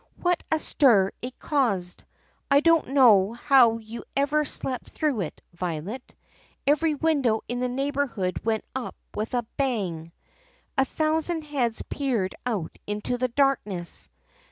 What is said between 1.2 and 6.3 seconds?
it caused! I don't know how you ever slept through it, Violet.